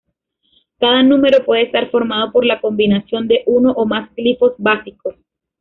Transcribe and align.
Cada 0.79 1.03
número 1.03 1.45
puede 1.45 1.61
estar 1.65 1.91
formado 1.91 2.31
por 2.31 2.43
la 2.43 2.59
combinación 2.59 3.27
de 3.27 3.43
uno 3.45 3.71
o 3.73 3.85
más 3.85 4.09
glifos 4.15 4.53
básicos. 4.57 5.13